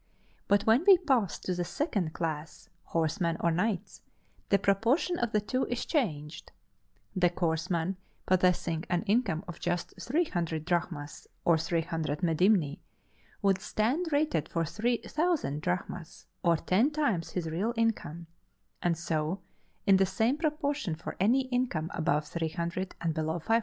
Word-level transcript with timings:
But 0.47 0.63
when 0.65 0.83
we 0.87 0.97
pass 0.97 1.37
to 1.41 1.53
the 1.53 1.63
second 1.63 2.11
class, 2.13 2.69
horsemen 2.85 3.37
or 3.39 3.51
knights, 3.51 4.01
the 4.49 4.57
proportion 4.57 5.19
of 5.19 5.31
the 5.31 5.39
two 5.39 5.65
is 5.67 5.85
changed. 5.85 6.51
The 7.15 7.31
horseman 7.37 7.97
possessing 8.25 8.83
an 8.89 9.03
income 9.03 9.43
of 9.47 9.59
just 9.59 9.93
300 10.01 10.65
drachmas 10.65 11.27
(or 11.45 11.55
300 11.55 12.21
medimni) 12.21 12.79
would 13.43 13.61
stand 13.61 14.07
rated 14.11 14.49
for 14.49 14.65
3,000 14.65 15.61
drachmas, 15.61 16.25
or 16.41 16.57
ten 16.57 16.89
times 16.89 17.33
his 17.33 17.47
real 17.47 17.71
income, 17.77 18.25
and 18.81 18.97
so 18.97 19.41
in 19.85 19.97
the 19.97 20.07
same 20.07 20.35
proportion 20.35 20.95
for 20.95 21.15
any 21.19 21.41
income 21.49 21.91
above 21.93 22.25
300 22.25 22.95
and 23.01 23.13
below 23.13 23.37
500. 23.37 23.59